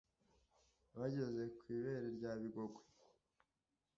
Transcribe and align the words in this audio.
Bageze 0.97 1.41
ku 1.57 1.63
ibere 1.75 2.07
rya 2.17 2.31
Bigogwe 2.41 2.83